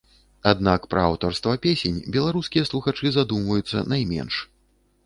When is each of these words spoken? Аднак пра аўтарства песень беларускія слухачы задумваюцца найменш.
Аднак 0.51 0.87
пра 0.93 1.03
аўтарства 1.09 1.53
песень 1.65 2.01
беларускія 2.17 2.69
слухачы 2.71 3.07
задумваюцца 3.19 3.87
найменш. 3.97 4.47